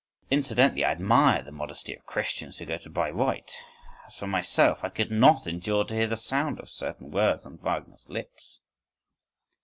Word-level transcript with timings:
Incidentally, 0.31 0.83
I 0.83 0.93
admire 0.93 1.43
the 1.43 1.51
modesty 1.51 1.93
of 1.93 2.07
Christians 2.07 2.57
who 2.57 2.65
go 2.65 2.79
to 2.79 2.89
Bayreuth. 2.89 3.53
As 4.07 4.15
for 4.17 4.25
myself, 4.25 4.79
I 4.81 4.89
could 4.89 5.11
not 5.11 5.45
endure 5.45 5.83
to 5.85 5.93
hear 5.93 6.07
the 6.07 6.17
sound 6.17 6.59
of 6.59 6.71
certain 6.71 7.11
words 7.11 7.45
on 7.45 7.59
Wagner's 7.59 8.09
lips. 8.09 8.61